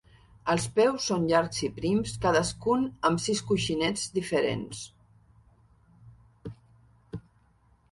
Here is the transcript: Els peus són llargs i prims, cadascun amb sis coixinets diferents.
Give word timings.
Els 0.51 0.63
peus 0.77 1.03
són 1.09 1.27
llargs 1.31 1.59
i 1.67 1.69
prims, 1.75 2.13
cadascun 2.23 2.87
amb 3.11 3.21
sis 3.27 3.43
coixinets 3.51 4.09
diferents. 4.17 4.83